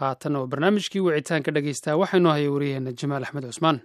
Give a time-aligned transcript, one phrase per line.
[0.00, 3.78] haatanna waa barnaamijkii wicitaanka dhegeysta waxaynu haya waryaheena jamaal axmed cusmaan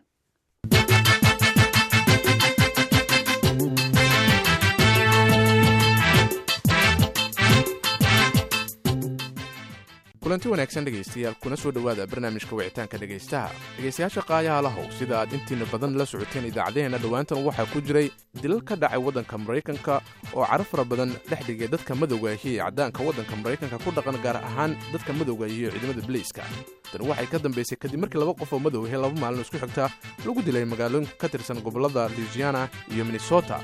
[10.32, 15.66] kulanti wanaagsan dhegaystayaal kuna soo dhowaada barnaamijka wicitaanka dhegaystaha dhegaystayaasha qaayaha lahow sida aad intiina
[15.72, 18.08] badan la socoteen idaacaddaheenna dhowaantan waxaa ku jiray
[18.42, 20.00] dilal ka dhacay waddanka maraykanka
[20.34, 24.18] oo cara fara badan dhex dhigay dadka madowga ahi ee caddaanka waddanka maraykanka ku dhaqan
[24.24, 26.44] gaar ahaan dadka madowga ee ciidamada biliiska
[26.92, 29.92] tan waxay ka dambaysay kadib markii laba qof oo madow ahi laba maalin isku xigta
[30.26, 33.60] lagu dilay magaalooyin ka tirsan gobollada louisiana iyo minnesota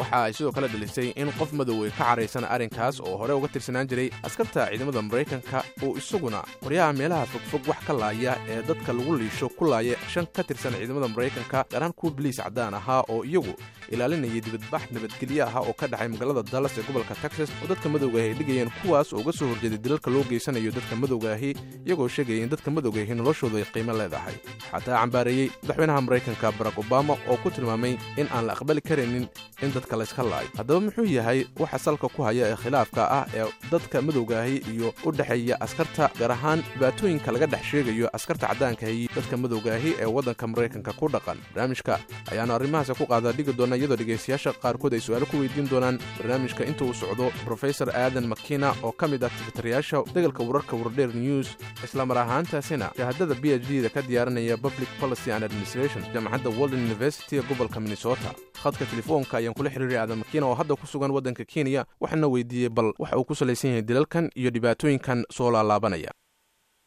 [0.00, 3.48] waxa ay sidoo kale dhalisay in qof madow ay ka caraysan arrinkaas oo hore uga
[3.48, 8.92] tirsanaan jiray askarta ciidamada maraykanka oo isaguna qoryaha meelaha fogfog wax ka laaya ee dadka
[8.92, 13.22] lagu liisho ku laaya shan ka tirsan ciidamada maraykanka gaarhaan kuwa biliis caddaan ahaa oo
[13.24, 13.54] iyagu
[13.94, 18.18] ilaalinayay dibadbax nabadgelyo ah oo ka dhacay magaalada dallas ee gobolka texas oo dadka madowga
[18.22, 21.50] ahi ay dhigayeen kuwaas oo uga soo horjeeday dilalka loo geysanayo dadka madowga ahi
[21.86, 24.34] iyagoo sheegaya in dadka madowga ahi noloshooda ay qiimo leedahay.
[24.72, 29.26] Xataa cambaareeyey madaxweynaha maraykanka barack obama oo ku tilmaamay in aan la aqbali karaynin
[29.62, 30.22] in dadka layska
[30.58, 34.88] haddaba muxuu yahay waxa salka ku haya ee khilaafka ah ee dadka madowga ahi iyo
[35.06, 39.90] u dhexeeya askarta gaar ahaan dhibaatooyinka laga dhex sheegayo askarta caddaanka ahi dadka madowga ahi
[40.02, 41.38] ee waddanka maraykanka ku dhaqan.
[41.54, 41.94] Barnaamijka
[42.32, 45.98] ayaanu arrimahaasi ku qaadaa dhigi doona iyadoo dhegaystayaasha qaarkood ay su'aalo ku weydiin doonaan.
[46.18, 51.10] Barnaamijka inta uu socdo brofesor aadan makina oo ka mid ah tifitarayaasha degalka wararka wardheer
[51.14, 51.48] news
[51.86, 56.82] islamar ahaantaasina shahaadada b h d da ka diyaaranaya public policy and administration jaamacadda walden
[56.90, 58.30] university gobolka minnesota.
[58.62, 62.92] Khadka telefoonka ayaan kula xiriiray aadan oo hadda ku sugan waddanka kenya waxaana weydiiyey bal
[62.98, 66.10] waxa uu ku salaysan yahay dilalkan iyo dhibaatooyinkan soo laalaabanaya.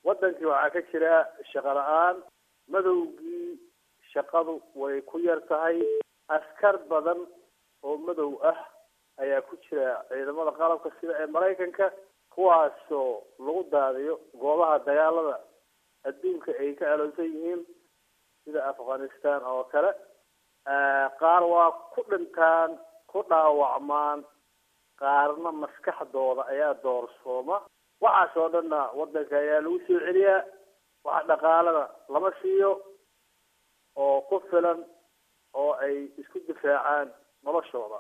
[0.04, 2.16] Waddankii waxaa ka jira shaqo la'aan
[2.68, 3.60] madowgii
[4.14, 5.82] shaqadu way ku yar tahay
[6.30, 7.28] askar badan
[7.84, 8.58] oo madow ah
[9.20, 11.92] ayaa ku jira ciidamada qalabka sida ee maraykanka
[12.30, 15.40] kuwaasoo lagu daadiyo goobaha dagaalada.
[16.08, 17.66] Adduunka ay ka aloosan yihiin
[18.46, 19.92] sida afghanistan oo kale
[21.20, 22.78] qaar waa ku dhintaan
[23.12, 24.20] ku dhaawacmaan.
[25.00, 27.58] Qaarna maskaxdooda ayaa doorsooma.
[28.04, 30.44] Waxaas oo dhanna waddanka ayaa lagu soo celiyaa.
[31.06, 32.72] Waxa dhaqaalada lama siiyo
[33.96, 34.80] oo ku filan
[35.54, 37.08] oo ay isku difaacaan
[37.44, 38.00] noloshooda.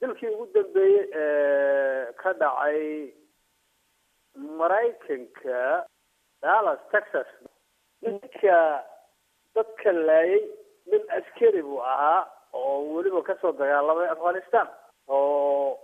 [0.00, 3.12] Dilkii ugu dambeeyey ee ka dhacay
[4.58, 5.86] maraykanka
[6.42, 7.28] dallas texas
[8.02, 8.58] ninka
[9.54, 10.42] dadka laayay
[10.86, 14.68] nin askari buu ahaa oo weliba ka soo dagaalamay afghanistan
[15.08, 15.78] oo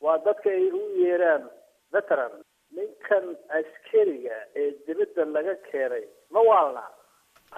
[0.00, 1.48] waa dadka ay u yeeraan
[1.92, 2.32] veteran.
[2.76, 6.82] Ninkan askariga ee dibadda laga keenay ma waalna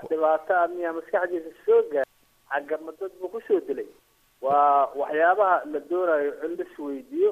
[0.09, 2.06] dhibaato a miyaa maskaxdiisa soo gaar
[2.53, 3.88] xaggama dad buu ku soo dilay.
[4.41, 7.31] Waa waxyaabaha la doonayo in las weydiiyo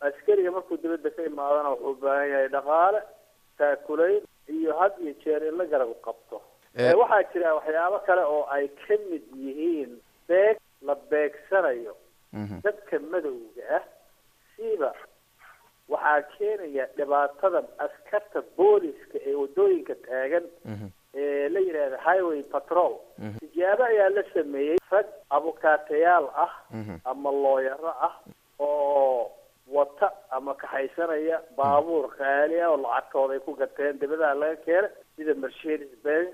[0.00, 3.00] askariga markuu dibadda ka imaadana wuxuu u baahan yahay dhaqaale
[3.58, 6.40] taakulayn iyo had iyo jeer in la garab qabto
[7.00, 11.94] waxaa jira waxyaabo kale oo ay ka mid yihiin beeg la beegsanayo.
[12.64, 13.84] Dadka madowga ah
[14.56, 14.92] siiba
[15.88, 20.44] waxaa keenaya dhibaatadan askarta booliska ee waddooyinka taagan
[21.14, 22.94] ee la yidhaahda highway patrol.
[23.40, 26.52] Tijaabo ayaa la sameeyey rag abukaatayaal ah
[27.04, 28.14] ama looyaro ah
[28.60, 29.30] oo
[29.76, 35.34] wata ama kaxaysanaya baabuur qaali ah oo lacagtooda ay ku gateen dibadaha laga keena sida
[35.34, 36.30] mercedes benz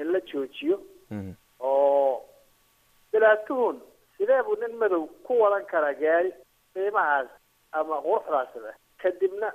[0.00, 0.76] in la joojiyo
[1.60, 2.22] oo
[3.12, 3.76] bilaatuhun
[4.18, 6.30] sidee buu nin madow ku wadan karaa gaari
[6.74, 7.28] qiimahaas
[7.78, 9.48] ama quruxdaas leh kadibna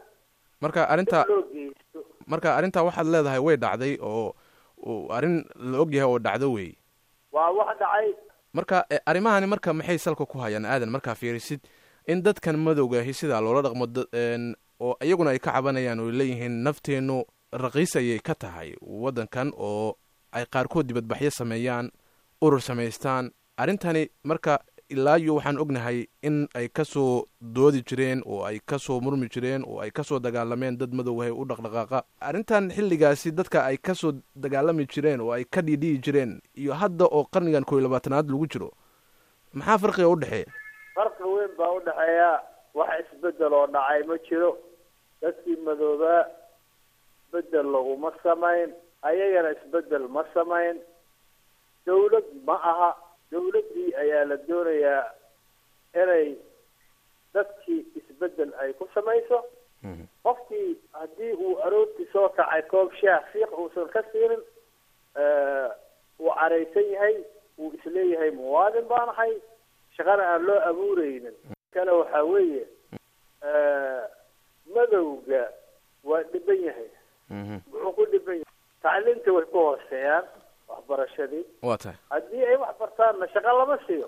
[0.64, 2.00] marka arrinta loo geysto
[2.32, 4.36] marka arrintaa waxaad leedahay way dhacday oo
[5.18, 5.36] arrin
[5.72, 6.70] la ogyahay oo dhacdo wey
[7.36, 8.08] waa wax dhacay
[8.58, 8.78] marka
[9.10, 11.62] arrimahani marka maxay salka ku hayaan aadan markaa fiirisid
[12.12, 13.86] in dadkan madowgaahi sidaa loola dhaqmo
[14.86, 17.18] oo iyaguna ay ka cabanayaan oo leeyihiin nafteennu
[17.64, 18.70] raqiis ayay ka tahay
[19.04, 19.96] waddankan oo
[20.36, 21.92] ay qaarkood dibadbaxyo sameeyaan
[22.42, 23.32] urur samaystaan.
[23.58, 24.60] Arrintani marka
[24.90, 29.28] ilaa iyo waxaan ognahay in ay ka soo doodi jireen oo ay ka soo murmi
[29.34, 32.04] jireen oo ay ka soo dagaalameen dad madowgahay u dhaqdhaqaaqa.
[32.22, 37.06] Arrintan xilligaasi dadka ay ka soo dagaalami jireen oo ay ka dhiidhiyi jireen iyo hadda
[37.06, 38.70] oo qarnigan koo iyo labaatanaad lagu jiro
[39.54, 40.52] maxaa farqiga u dhexeeya
[40.96, 42.30] farqi weyn baa u dhexeeya
[42.76, 44.52] wax isbeddel oo dhacay ma jiro.
[45.22, 46.22] Dadkii madoobaa
[47.26, 48.70] isbeddel laguma samayn
[49.02, 50.78] ayagana isbeddel ma samayn.
[51.86, 52.92] Dawlad ma aha.
[53.32, 55.06] Dawladdii ayaa la doonayaa
[56.02, 56.36] inay
[57.34, 59.44] dadkii isbeddel ay ku samayso.
[60.24, 64.42] Qofkii haddii uu aroortii soo kacay koob shaah fiiq uusan ka siinin
[66.20, 67.16] uu caraysan yahay
[67.58, 69.34] uu is leeyahay muwaadin baan ahay
[69.98, 71.36] shaqana aan loo abuureynin
[71.74, 72.66] kale waxaa weeye
[74.76, 75.44] madowga
[76.04, 76.90] waa dhiban yahay.
[77.72, 78.45] Wuxuu ku dhiban yahay
[78.86, 80.24] tacliintii way ku hooseeyaan
[80.70, 81.44] waxbarashadii.
[81.68, 81.98] Waa tahay.
[82.14, 84.08] Haddii ay wax bartaanna shaqo lama siiyo.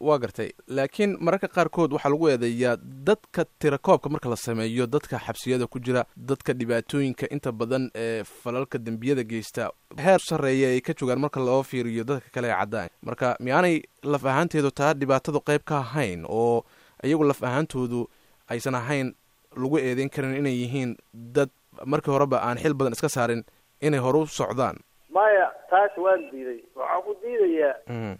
[0.00, 0.50] Waa gartay.
[0.76, 2.76] Laakiin mararka qaarkood waxaa lagu eedeeyaa
[3.08, 8.78] dadka tirakoobka marka la sameeyo dadka xabsiyada ku jira dadka dhibaatooyinka inta badan ee falalka
[8.78, 9.70] dembiyada geysta.
[10.04, 14.24] Heer sarreeya ay ka joogaan marka loo fiiriyo dadka kale ee caddaan marka miyaanay laf
[14.24, 16.64] ahaanteedu taa dhibaatadu qayb ka ahayn oo
[17.04, 18.08] iyagu laf ahaantoodu
[18.48, 19.14] aysan ahayn
[19.56, 21.50] lagu eedeyn karin inay yihiin dad
[21.86, 23.44] markii horeba aan xil badan iska saarin
[23.80, 24.76] inay hore u socdaan.
[25.10, 26.60] Maya taas waan diiday.
[26.76, 27.74] Waxaan ku diidayaa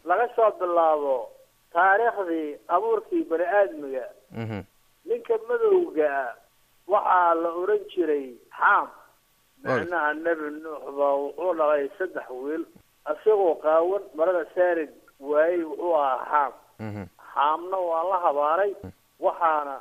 [0.04, 1.28] laga soo bilaabo
[1.72, 4.04] taariikhdii abuurkii bani aadmiga.
[5.08, 6.34] Ninka madowga
[6.86, 8.26] waxaa la oran jiray
[8.58, 8.88] xaam
[9.64, 12.64] macnaha nebi nuux baa wuxuu dhalay saddex wiil.
[13.12, 14.90] Isagoo qaawan marada saarid
[15.20, 18.72] waayey wuxuu ahaa xaam xaamna waa la habaaray.
[19.20, 19.76] Waxaana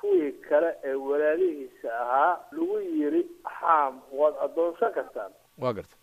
[0.00, 3.22] kuwii kale ee walaalihiisa ahaa lagu yiri
[3.60, 5.32] xaam waad addoonsan kartaan.
[5.58, 5.96] Waa garta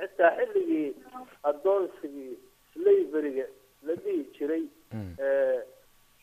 [0.00, 0.94] xitaa xilligii
[1.42, 2.38] addoonsigii
[2.72, 3.46] slaveryga
[3.86, 4.64] la dhihi jiray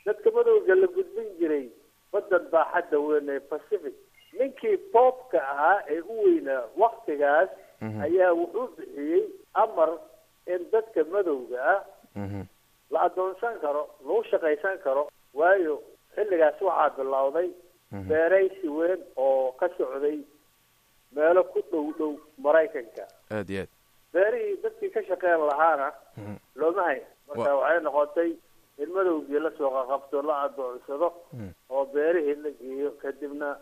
[0.06, 1.66] dadka madowga la gudbin jiray
[2.12, 3.96] badan baaxadda weyn ee pacific.
[4.40, 7.50] Ninkii boobka ahaa ee u weynaa waktigaas
[8.06, 9.24] ayaa wuxuu bixiyey
[9.54, 9.90] amar
[10.54, 11.84] in dadka madowga ah
[12.92, 15.04] la addoonsan karo lagu shaqaysan karo
[15.34, 15.76] waayo
[16.18, 17.50] xilligaas waxaa bilowday
[18.10, 20.18] beeraysi weyn oo ka socday
[21.16, 22.12] meelo ku dhow dhow
[22.46, 23.06] maraykanka.
[23.32, 23.70] Aad iyo aad.
[24.14, 25.92] Beerihii dadkii ka shaqeyn lahaana
[26.56, 27.04] looma hayn.
[27.28, 28.32] Marka waxay noqotay
[28.84, 31.10] in madowgii la soo qaqabto la adoonsado
[31.70, 33.56] oo beerihii la geeyo kadibna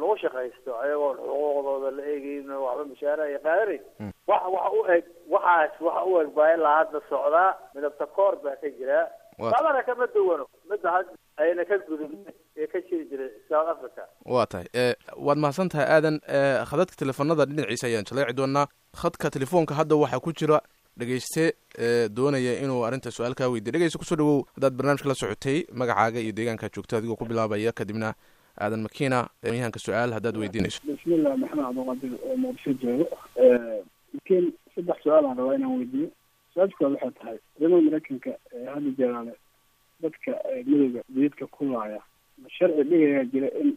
[0.00, 3.82] lagu shaqaysto ayagoon xuquuqdooda la eegeyn waxba mishaara ay qaadanayn.
[4.26, 8.56] Wax waxa u eg waxaas waxa u eg baa ilaa hadda socdaa midabta koor baa
[8.62, 9.06] ka jiraa
[9.38, 11.06] labana kama duwano midda had
[11.36, 14.02] ayna ka gudubna ee ka jiri jiray south africa.
[14.24, 14.66] Waa tahay.
[15.16, 16.20] Waad mahadsan tahay aadan
[16.70, 18.66] khadadka telefoonada dhinaciisa ayaan jaleeci doonaa
[19.02, 20.60] khadka telefoonka hadda waxaa ku jira
[20.96, 21.44] dhegeyste
[22.16, 26.20] doonaya inuu arrinta su'aal kaa weydiya dhegeyste ku soo dhawow haddaad barnaamijka la socotay magacaaga
[26.20, 28.14] iyo deegaankaa joogta adigoo ku bilaabaya kadibna
[28.60, 33.06] aadan makiina yahanka su'aal haddaad weydiinayso bismillah maxamed cabdiqadir oo muqdisho joogo.
[34.14, 36.08] Lakiin saddex su'aal aan rabaa inaan weydiiyo
[36.54, 39.32] su'aashkood waxay tahay ciidamada maraykanka ee hadda jeeraale
[40.02, 40.32] dadka
[40.66, 42.00] madowga jididka ku laaya.
[42.56, 43.76] Sharci dhigayaa jira in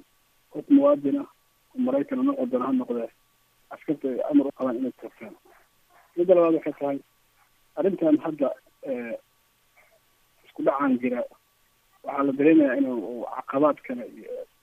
[0.54, 1.28] qof muwaadin ah
[1.76, 3.10] oo maraykan ama waddan ha noqdee.
[3.74, 5.36] Askarta ay amar u qabaan inay tagtaan.
[6.18, 7.00] Midda labaad waxay tahay
[7.78, 8.50] arrintan hadda
[10.46, 11.22] isku dhacaan jira.
[12.04, 14.06] Waxaa la dareemayaa inuu caqabaad kale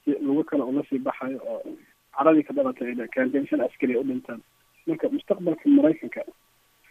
[0.07, 1.63] iyo lugo kale ula sii baxayo oo
[2.17, 4.41] caradii ka dhalatay ay shan askari u dhintaan.
[4.87, 6.23] Marka mustaqbalka maraykanka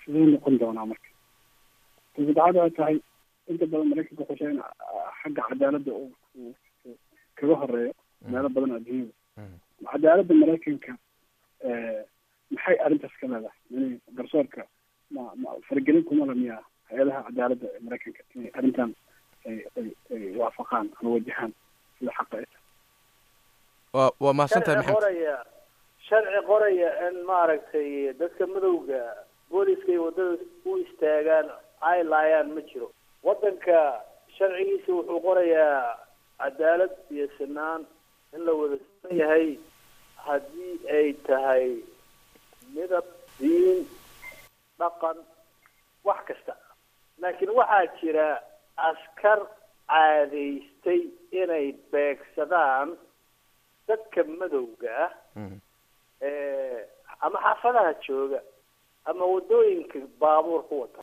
[0.03, 1.09] siduu noqon doonaa marka?
[2.15, 2.97] Ta saddexaad waxay tahay
[3.53, 4.61] inta badan maraykanka sheegay in
[5.21, 6.53] xagga cadaaladda uu
[7.39, 7.93] kaga horeeyo
[8.33, 9.13] meelo badan adduunyada
[9.91, 10.91] cadaaladda maraykanka
[12.55, 14.61] maxay arrintaas ka leedahay yani garsoorka
[15.15, 18.91] ma ma faragelin kuma la miyaa hay'adaha cadaaladda ee maraykanka inay arrintan
[19.49, 21.53] ay ay ay waafaqaan ama wajahaan
[21.99, 22.65] sida xaqa ay tahay?
[23.95, 24.99] Wa waa mahadsantahay sharci maxamed?
[24.99, 25.35] Qoraya
[26.07, 27.87] sharci qoraya in maaragtay
[28.21, 29.01] dadka madowga
[29.51, 30.37] booliska iyo waddada
[30.69, 31.47] u istaagaan
[31.91, 32.87] ay laayaan ma jiro
[33.23, 33.79] waddanka
[34.37, 35.97] sharcigiisa wuxuu qorayaa
[36.39, 37.81] cadaalad iyo sinaan
[38.33, 39.47] in la wada siman yahay
[40.25, 41.67] haddii ay tahay
[42.73, 43.05] midab
[43.39, 43.85] diin
[44.79, 45.17] dhaqan
[46.07, 46.53] wax kasta.
[47.21, 48.27] Laakiin waxaa jira
[48.89, 49.39] askar
[49.91, 51.01] caadaystay
[51.41, 52.89] inay beegsadaan
[53.87, 55.11] dadka madowga ah
[57.25, 58.39] ama xaafadaha jooga
[59.05, 61.01] ama waddooyinka baabuur ku wata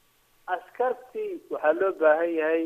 [0.54, 2.62] askartii waxaa loo baahan yahay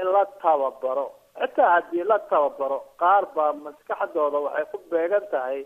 [0.00, 1.06] in la tababaro.
[1.40, 5.60] Xitaa haddii la tababaro qaar baa maskaxdooda waxay ku beegan tahay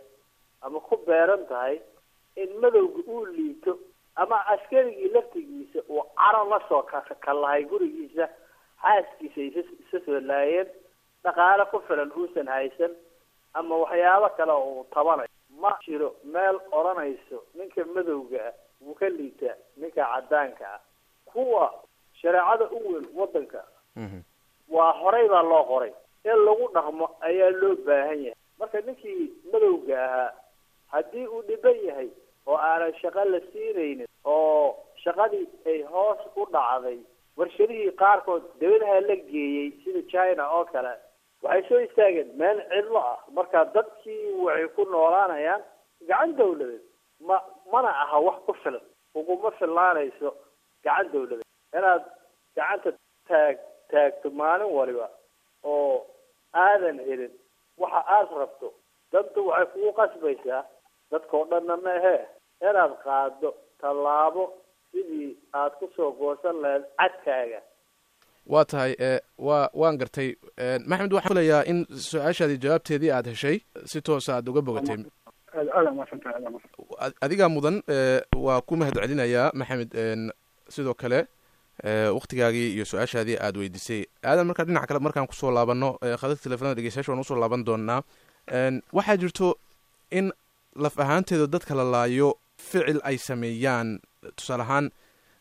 [0.62, 1.76] ama ku beeran tahay
[2.42, 3.72] in madowga uu liito
[4.16, 6.82] ama askarigii laftigiisa uu caro la soo
[7.24, 8.28] kalahay gurigiisa
[8.82, 9.40] xaaskiisa
[9.82, 10.68] isa soo laayeen
[11.24, 12.92] dhaqaale ku filan uusan haysan
[13.54, 15.28] ama waxyaabo kale uu tabanayo.
[15.62, 20.80] Ma jiro meel odhanayso ninka madowga ah wuu ka liitaa ninka caddaanka ah
[21.34, 21.66] kuwa
[22.20, 23.60] shareecada u weyn waddanka.
[24.68, 25.92] Waa horey baa loo qoray.
[26.24, 28.34] In lagu dhaqmo ayaa loo baahan yahay.
[28.58, 30.32] Marka ninkii madowga ahaa
[30.92, 32.08] haddii uu dhiban yahay
[32.46, 36.98] oo aanan shaqo la siinaynin oo shaqadii ay hoos u dhacday
[37.36, 40.92] warshadihii qaarkood dawladaha la geeyey sida china oo kale
[41.42, 43.18] waxay soo istaageen meel cidlo ah.
[43.36, 45.62] Marka dadkii waxay ku noolaanayaan
[46.08, 46.82] gacan dawladeed
[47.20, 47.40] ma
[47.72, 48.80] mana aha wax ku filan.
[49.14, 50.34] Uguma fillaanayso
[50.84, 51.42] gacan dawladeed
[51.78, 52.02] inaad
[52.56, 52.90] gacanta
[53.28, 53.56] taag
[53.92, 55.06] taagto maalin waliba
[55.72, 56.06] oo
[56.64, 57.32] aadan helin
[57.82, 58.68] waxa aada rabto
[59.12, 60.62] dantu waxay kugu qasbaysaa
[61.10, 62.20] dadkao dhanna ma ahee
[62.70, 63.50] inaad qaado
[63.80, 64.44] tallaabo
[64.92, 67.60] sidii aad ku soo goosan lahayd cadkaaga
[68.52, 68.92] waa tahay
[69.48, 70.28] wa waan gartay
[70.90, 73.56] maxamed waxaan filayaa in su'aashaadii jawaabteedii aad heshay
[73.92, 74.98] si toosa aad uga bogatay
[77.20, 77.82] adigaa mudan
[78.46, 79.90] waa ku mahad celinayaa maxamed
[80.76, 81.20] sidoo kale
[82.18, 85.88] waktigaagii iyo su'aashaadii aad weydiisay aadan markaa dhinaca kale markaan ku soo laabano
[86.20, 88.00] khadadka telefonada dhegeystayaasha waan u soo laaban doonaa
[88.92, 89.48] waxaa jirto
[90.10, 90.32] in
[90.84, 92.28] laf ahaanteeda dadka la laayo
[92.58, 93.88] ficil ay sameeyaan.
[94.36, 94.86] Tusaale ahaan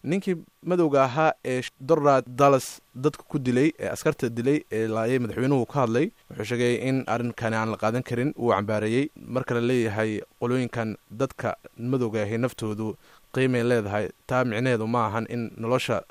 [0.03, 0.35] ninkii
[0.69, 5.79] madowga ahaa ee dorad dallas dadka ku dilay ee askarta dilay ee laayay madaxweynuhu ka
[5.81, 10.11] hadlay wuxuu sheegay in arrinkani aan la qaadan karin uu cambaareeyey marka la leeyahay
[10.41, 10.89] qolooyinkan
[11.21, 11.55] dadka
[11.91, 12.87] madowga ahi naftoodu
[13.35, 16.01] qiimay leedahay taa micneheedu ma ahan in nolosha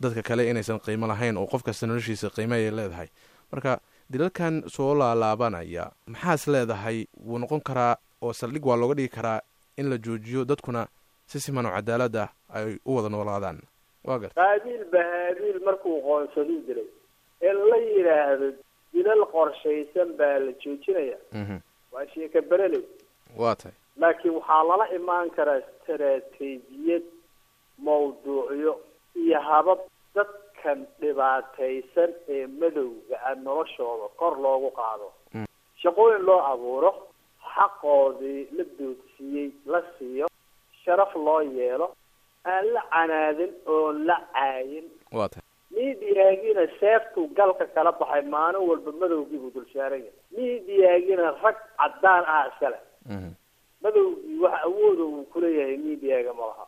[0.00, 3.08] dadka kale inaysan qiimo lahayn oo qof kasta noloshiisa qiimayay leedahay.
[3.52, 3.80] Marka
[4.12, 7.06] dilalkan soo laalaabanaya maxaas leedahay?
[7.26, 9.40] Wuu noqon karaa oo saldhig waa looga dhigi karaa
[9.76, 10.86] in la joojiyo dadkuna
[11.26, 13.58] si siman oo cadaalad ah ay u wada noolaadaan.
[14.04, 16.88] Waa garta qaabiil bahaabiil markuu qoonsadu dilay
[17.40, 18.48] in la yidhaahdo
[18.92, 21.16] dilal qorshaysan baa la joojinaya
[21.92, 22.82] waa sheeka bereley
[23.36, 27.04] waa tahay laakiin waxaa lala imaan karaa istaraatiijiyad
[27.86, 28.72] mawduucyo
[29.22, 29.78] iyo habab
[30.14, 35.08] dadkan dhibaataysan ee madowga ah noloshooda kor loogu qaado.
[35.82, 36.90] Shaqooyin loo abuuro
[37.54, 40.26] xaqoodii la doodsiiyey la siiyo
[40.84, 41.88] sharaf loo yeelo
[42.52, 44.86] aan la canaadin oon la caayin.
[45.16, 50.16] Waa tahay miidiyaagina seeftuu galka kala baxay maalin walba madowgiibuu dul saaran yahay.
[50.36, 52.78] Miidiyaagina rag caddaan ah iskale
[53.82, 56.66] madowgii wax awooda uu kuleeyahay miidiyaga ma laha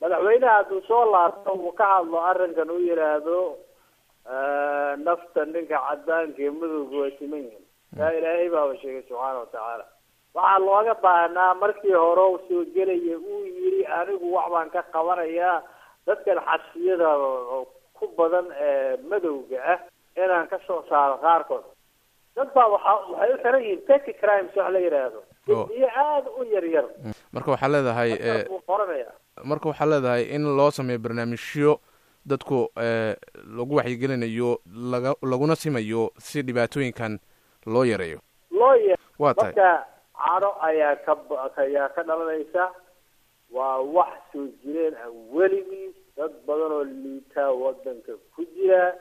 [0.00, 3.38] madaxweynaha hadduu soo laabto uu ka hadlo arrinkan u yidhaahdo
[5.06, 7.64] nafta ninka cadaanka ee madowga waa siman yihiin
[7.98, 9.84] taa ilaahay baaba sheegay subxaana watacaala
[10.34, 15.56] waxaa looga baahnaa markii hore u soo gelaya uu yidhi anigu wax baan ka qabanayaa
[16.06, 17.10] dadkan xabsiyada
[17.98, 19.78] ku badan ee madowga ah
[20.22, 21.64] inaan ka soo saaro qaarkood.
[22.36, 26.44] Dad baa waxa waxay u xiran yihiin petty crimes wax la yidhaahdo iyo aada u
[26.44, 26.84] yar yar.
[27.32, 28.10] Marka waxaa leedahay
[28.66, 29.12] qoranaya
[29.44, 31.80] marka waxaa leedahay in loo sameeyo barnaamijyo
[32.26, 32.68] dadku
[33.56, 34.60] lagu waxyigelinayo
[34.92, 37.18] laga laguna simayo si dhibaatooyinkan
[37.66, 38.18] loo yareeyo.
[39.18, 39.52] Waa tahay.
[39.52, 42.70] Marka cadho ayaa ka dhalanaysa
[43.52, 45.10] waa wax soo jireen ah.
[45.34, 48.94] Weligiis dad badan oo liitaa wadanka ku jira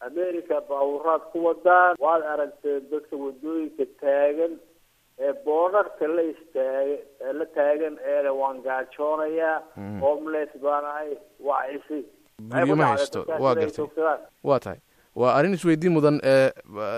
[0.00, 4.58] america baawuraad ku wadaan waad aragteen dadka waddooyinka taagan
[5.26, 9.56] ee boonarka la istaaga ee la taagan eele waan gaajoonayaa.
[10.04, 11.10] Homeless baan ahay
[11.48, 12.00] waa isi
[12.52, 13.86] guryo ma haysto waa gartay.
[14.44, 14.78] waa tahay.
[15.20, 16.16] Waa arrin isweydiin mudan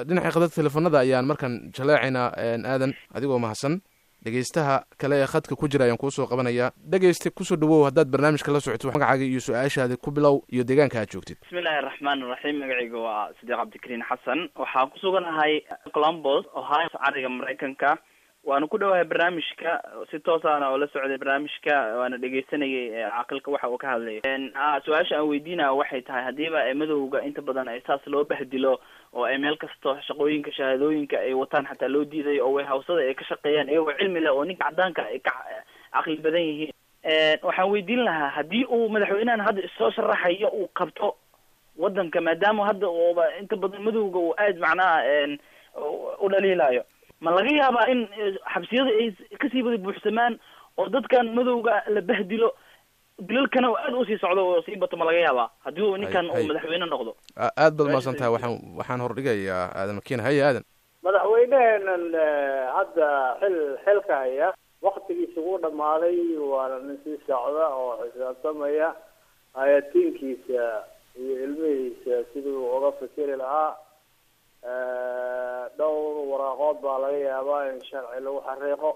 [0.09, 2.29] dhinaca khadadka telefoonada ayaan markan jaleecaynaa
[2.73, 3.81] aadan adigoo mahadsan.
[4.25, 6.71] Dhegeystaha kale ee khadka ku jira ayaan kuusoo qabanayaa.
[6.93, 11.01] Dhegeyste ku soo dhawow haddaad barnaamijka la socoto magacaaga iyo su'aashaada ku bilow iyo deegaanka
[11.01, 11.37] aad joogtid.
[11.45, 15.61] Bismillahi araxmaan iraxiim magacayga waa sadiiq cabdikariin xasan waxaan ku suganahay
[15.93, 17.99] columbus ohio cariga maraykanka
[18.45, 19.73] waana ku dhowahay barnaamijka
[20.11, 24.21] si toosaana oo la socday barnaamijka waana dhegeysanayay caaqilka waxa uu ka hadlay.
[24.85, 28.81] Su'aasha aan weydiinaya waxay tahay haddiiba madowga inta badan ay saas loo bahdilo
[29.15, 33.15] oo ay meel kasto shaqooyinka shahaadooyinka ay wataan xataa loo diiday oo way hawsada ay
[33.15, 35.33] ka shaqeeyaan iyagoo cilmi leh oo ninka caddaanka ay ka
[35.93, 36.73] caqli badan yihiin.
[37.43, 41.17] Waxaan weydiin lahaa haddii uu madaxweynahan hadda isoo sharaxayo uu qabto
[41.79, 45.01] wadanka maadaama hadda uuba inta badan madowga uu aad macnaha
[46.21, 46.85] u dhaliilayo
[47.25, 48.01] ma laga yaabaa in
[48.55, 49.09] xabsiyada ay
[49.43, 50.39] ka sii wada buuxsamaan
[50.79, 52.51] oo dadkan madowga la bahdilo.
[53.29, 55.49] Dilalkana aada u sii socdo oo sii bato ma laga yaabaa.
[55.65, 57.13] Haddii uu ninkan uu madaxweyne noqdo.
[57.39, 60.65] Aad baad umaasan tahay waxaan waxaan hordhigayaa aadan makiin haya aadan
[61.07, 62.05] madaxweyneheenan
[62.77, 63.09] hadda
[63.41, 64.49] xil xilka haya
[64.83, 66.19] waktigiisa wuu dhamaaday
[66.53, 68.89] waana nin sii socda oo xisaabtamaya
[69.55, 70.63] hayatiinkiisa
[71.21, 73.77] iyo ilmihiisa sidii uu uga fikiri lahaa
[75.79, 78.91] dhowr waraaqood baa laga yaabaa in sharci lagu xariiqo.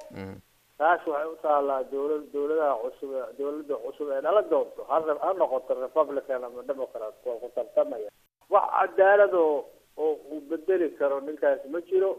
[0.78, 5.74] Taas waxay u taalaa dawlad dawladaha cusub dawladda cusub ee dhala doonto ha ha noqoto
[5.84, 8.08] republican ama democrat waa ku tartamaya.
[8.50, 9.64] Wax cadaalad oo
[9.96, 12.12] oo uu bedeli karo ninkaas ma jiro.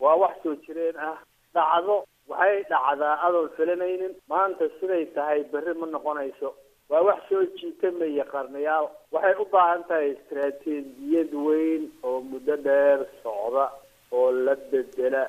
[0.00, 1.16] Waa wax soo jireen ah.
[1.54, 1.96] Dhacdo
[2.28, 4.14] waxay dhacdaa adoon filanaynin.
[4.28, 6.54] Maanta siday tahay berri ma noqonayso
[6.90, 13.70] waa wax soo jiitamaya qarniyaal waxay u baahan tahay istaraatiijiyad weyn oo muddo dheer socda
[14.12, 15.24] oo la bedela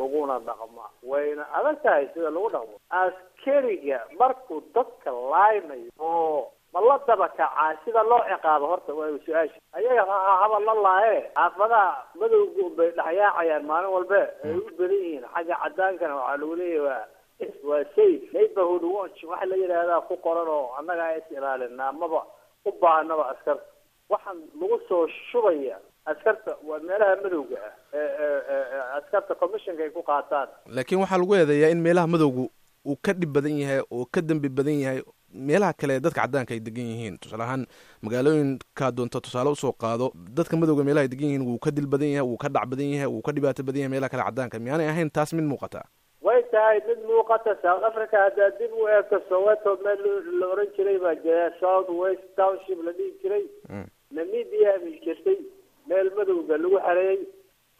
[0.00, 0.84] laguna dhaqma.
[1.10, 2.76] Wayna adag tahay sida lagu dhaqmo.
[2.90, 9.58] Askariga markuu dadka laaynayo oo ma la daba kacaa sida loo ciqaabo horta waa su'aasha.
[9.76, 15.24] Ayaga ha haba la laaye xaafadaha madowga bay dhexyaacayaan maalin walbe ay u badan yihiin.
[15.34, 17.04] Xagga cadaankana waxaa lagu leeyahy waa
[17.70, 22.22] waa safe neighborhood watch waxa la yidhaahdaa ku qoran oo annaga is ilaalinaa maba
[22.64, 23.64] u baahnaba askarta
[24.12, 25.78] waxaan lagu soo shubaya
[26.12, 30.48] askarta waa meelaha madowga ah ee askarta commissionka ay ku qaataan.
[30.76, 32.44] Laakiin waxaa lagu eedeeyaa in meelaha madowgu
[32.86, 35.00] uu ka dhib badan yahay oo ka dembi badan yahay
[35.48, 37.18] meelaha kale dadka caddaanka ay degan yihiin.
[37.22, 37.66] Tusaale ahaan
[38.02, 41.86] magaalooyinkaa doonta tusaale u soo qaado dadka madowga meelaha ay degan yihiin wuu ka dil
[41.86, 44.58] badan yahay wuu ka dhac badan yahay wuu ka dhibaato badan yahay meelaha kale caddaanka.
[44.58, 45.84] Miyaanay ahayn taas mid muuqata
[46.66, 50.00] way tahay mid muuqata south africa haddaa dib u eegto soweto meel
[50.40, 51.50] la oran jiray baa jira.
[51.60, 53.44] South west township la dhihi jiray.
[54.10, 55.38] Namibia bay jirtay.
[55.88, 57.20] Meel madowga lagu xareeyey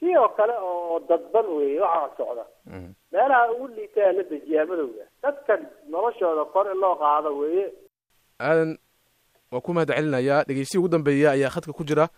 [0.01, 2.45] si oo kale oo dadban weeye waxaa socda.
[3.13, 5.05] Meelaha ugu liitaa la dejiyaa madowga.
[5.23, 7.67] Dadkan noloshooda kor in loo qaado weeye.
[8.41, 8.79] Aadan
[9.53, 12.09] waa ku mahad celinayaa dhegeystihi ugu dambeeya ayaa khadka ku jira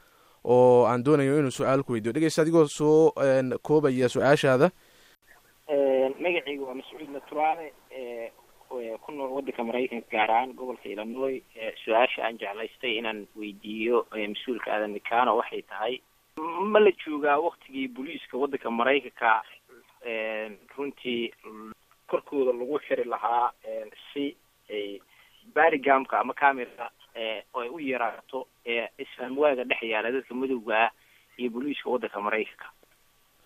[0.44, 2.12] oo aan doonayo inuu su'aal ku weydiyo.
[2.12, 3.12] Dhegeysta adigoo soo
[3.62, 4.70] koobaya su'aashaada
[6.20, 7.72] magacayga waa mascuud naturaale
[9.02, 11.42] ku nool waddanka maraykanka gaar ahaan gobolka illinois.
[11.84, 16.00] Su'aasha aan jeclaystay inaan weydiiyo mas'uulka aadan mikano waxay tahay
[16.72, 19.42] ma la joogaa waktigii booliiska waddanka maraykanka
[20.76, 21.32] runtii
[22.08, 23.52] korkooda lagu xiri lahaa
[24.12, 24.36] si
[24.70, 25.00] ay
[25.54, 28.46] barigamka ama camera ay u yaraato
[28.98, 30.90] isfahamwaaga dhex yaalla dadka madowga ah
[31.38, 32.66] iyo booliiska waddanka maraykanka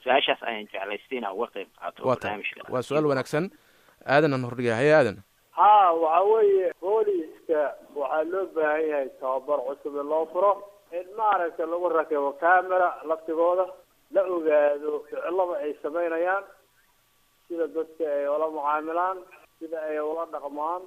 [0.06, 2.42] su'aashaas ayaan jeclaystay inaan uga qayb qaato tahay.
[2.70, 3.50] waa su'aal wanaagsan.
[4.06, 5.16] Aadan aan hordhigaya haye aadan.
[5.58, 7.60] Ha waxa weeye booliiska
[7.98, 10.52] waxaa loo baahan yahay tababar cusub in loo furo.
[10.98, 13.66] In maaragta lagu rakibo camera laftigooda
[14.14, 16.44] la ogaado ficilada ay samaynayaan
[17.48, 19.18] sida dadka ay ula mucaamilaan
[19.58, 20.82] sida ay ula dhaqmaan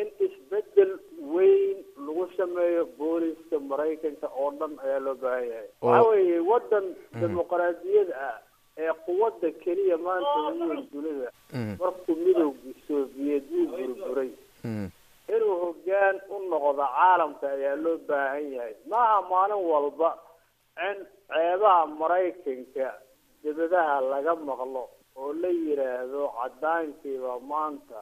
[0.00, 0.92] in isbeddel
[1.34, 5.68] weyn lagu sameeyo booliska maraykanka oo dhan ayaa loo baahan yahay.
[5.82, 6.86] Waxa weeye waddan
[7.20, 8.36] dimuqraadiyad ah
[8.84, 11.30] ee quwadda keliya maanta ugu weyn dunida
[11.82, 14.30] markuu midowgii soviyeed uu burburay.
[15.34, 18.74] Inuu hoggaan u noqdo caalamka ayaa loo baahan yahay.
[18.90, 20.10] Maaha maalin walba
[20.88, 20.98] in
[21.30, 22.88] ceebaha maraykanka
[23.42, 24.82] dibadaha laga maqlo
[25.16, 28.00] oo la yidhaahdo cadaankiiba maanta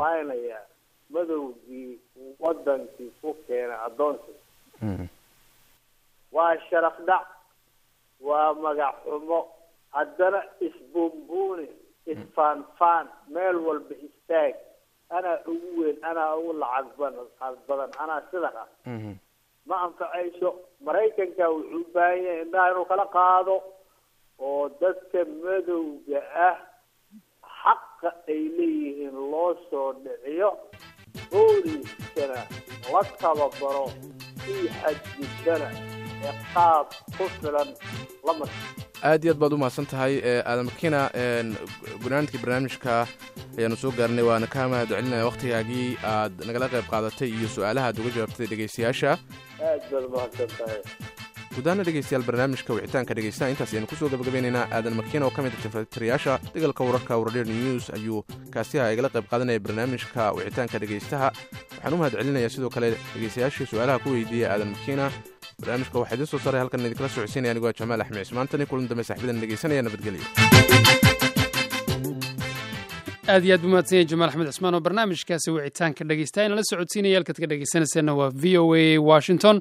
[0.00, 0.60] laynaya
[1.10, 2.00] madowgii
[2.42, 4.32] wadankii ku keenay addoonsi
[6.32, 7.26] waa sharaf dhac
[8.28, 9.40] waa magac xumo
[9.96, 11.68] haddana isbuunbuuni
[12.12, 14.54] isfaanfaan meel walba istaag.
[15.16, 18.68] Anaa ugu weyn anaa ugu lacag badan badan anaa sidan ah
[19.68, 20.48] ma anfacayso
[20.86, 23.56] maraykanka wuxuu u baahan yahay indhaha inuu kala qaado
[24.48, 26.56] oo dadka madowga ah
[27.62, 30.50] xaqa ay leeyihiin loo soo dhiciyo
[31.32, 32.40] booliiskana
[32.92, 33.86] la tababaro
[34.44, 35.68] sii xadgudbana
[36.28, 36.86] ee qaab
[37.16, 37.68] ku filan
[38.26, 38.48] la mar
[39.10, 40.14] aad iyo aad baad u mahadsan tahay
[40.50, 41.00] aadan makina
[42.02, 42.94] gunaanadkii barnaamijka
[43.58, 47.98] ayaanu soo gaarnay waana ka mahad celinaya wakhtigaagii aad nagala qayb qaadatay iyo su'aalaha aad
[48.00, 49.10] uga jawaabtay dhegaystayaasha
[49.70, 50.80] aad baad umahadsan tahay
[51.58, 55.52] gudahaana dhegeystayaal barnaamijka wicitaanka dhegeystaha intaas ayanu ku soo gabagabeynaynaa aadan makiina oo ka mid
[55.56, 58.20] a tifratirayaasha degalka wararka wardheer news ayuu
[58.54, 61.28] kaasiha igala qayb qaadanaya barnaamijka wicitaanka dhegeystaha.
[61.74, 65.10] Waxaan u mahad celinayaa sidoo kale dhegeystayaashii su'aalaha ku weydiiyey aadan makiina
[65.60, 67.52] barnaamijka waxaa idiin soo saaray halkan idinkala socodsiinaya.
[67.54, 70.22] Anigoo jamaal axmed cismaan tan iyo kulan dambe saxibadan dhegeysanaya nabadgelyo.
[73.28, 77.18] Aad iyo aad buu mahadsan yahay jamaal axmed cismaan oo barnaamijkaasi wicitaanka dhegeysta inala socodsiinaya.
[77.20, 79.60] Halkaad ka dhegeysanayseena waa v o a washington